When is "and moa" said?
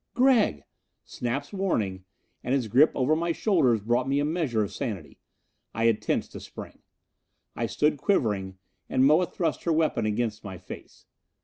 8.89-9.27